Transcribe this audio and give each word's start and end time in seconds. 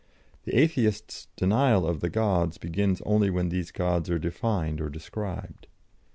The 0.45 0.55
Atheist's 0.57 1.27
denial 1.35 1.85
of 1.85 1.99
the 1.99 2.09
Gods 2.09 2.57
begins 2.57 3.01
only 3.01 3.29
when 3.29 3.49
these 3.49 3.69
Gods 3.69 4.09
are 4.09 4.17
defined 4.17 4.81
or 4.81 4.89
described. 4.89 5.67